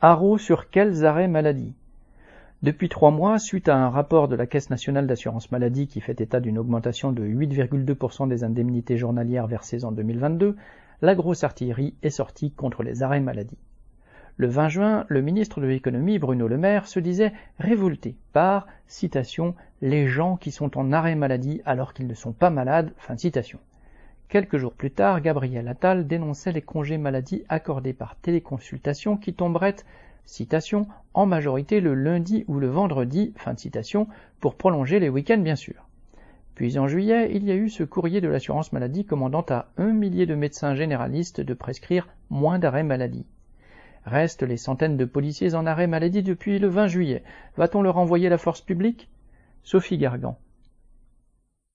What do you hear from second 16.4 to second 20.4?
Le Maire se disait révolté par, citation, les gens